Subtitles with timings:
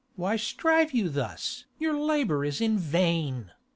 [0.13, 0.17] Mat.
[0.19, 1.65] Why strive you thus?
[1.77, 3.51] your labour is in vain.
[3.51, 3.51] _K.